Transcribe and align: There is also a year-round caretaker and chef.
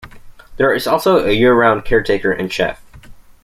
There 0.57 0.73
is 0.73 0.87
also 0.87 1.27
a 1.27 1.31
year-round 1.31 1.85
caretaker 1.85 2.31
and 2.31 2.51
chef. 2.51 2.81